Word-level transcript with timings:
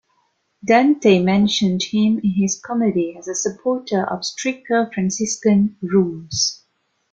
Dante 0.65 1.19
mentioned 1.21 1.83
him 1.83 2.17
in 2.23 2.31
his 2.31 2.59
"Comedy", 2.59 3.15
as 3.19 3.27
a 3.27 3.35
supporter 3.35 4.03
of 4.03 4.25
stricter 4.25 4.89
Franciscan 4.91 5.77
rules. 5.79 6.63